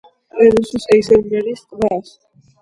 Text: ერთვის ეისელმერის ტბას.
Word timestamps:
ერთვის 0.45 0.87
ეისელმერის 0.95 1.63
ტბას. 1.75 2.17